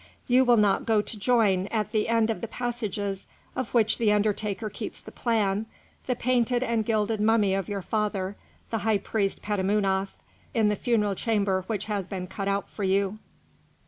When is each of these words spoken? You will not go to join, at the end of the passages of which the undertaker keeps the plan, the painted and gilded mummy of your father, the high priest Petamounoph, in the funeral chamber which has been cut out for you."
You 0.25 0.43
will 0.45 0.57
not 0.57 0.87
go 0.87 0.99
to 1.03 1.15
join, 1.19 1.67
at 1.67 1.91
the 1.91 2.09
end 2.09 2.31
of 2.31 2.41
the 2.41 2.47
passages 2.47 3.27
of 3.55 3.71
which 3.75 3.99
the 3.99 4.11
undertaker 4.11 4.67
keeps 4.67 4.99
the 4.99 5.11
plan, 5.11 5.67
the 6.07 6.15
painted 6.15 6.63
and 6.63 6.83
gilded 6.83 7.21
mummy 7.21 7.53
of 7.53 7.69
your 7.69 7.83
father, 7.83 8.35
the 8.71 8.79
high 8.79 8.97
priest 8.97 9.43
Petamounoph, 9.43 10.17
in 10.55 10.69
the 10.69 10.75
funeral 10.75 11.13
chamber 11.13 11.65
which 11.67 11.85
has 11.85 12.07
been 12.07 12.25
cut 12.25 12.47
out 12.47 12.67
for 12.67 12.83
you." 12.83 13.19